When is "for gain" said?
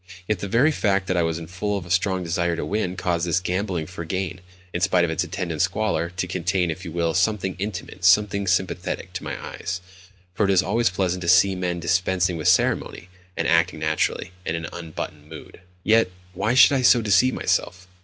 3.85-4.39